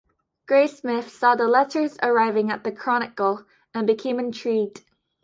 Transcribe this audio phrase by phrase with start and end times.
[0.47, 4.83] Graysmith saw the letters arriving at "The Chronicle" and became intrigued.